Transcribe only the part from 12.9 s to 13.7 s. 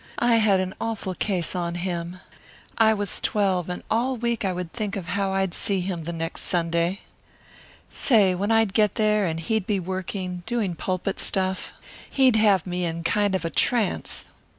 kind of a